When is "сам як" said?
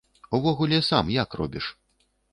0.89-1.33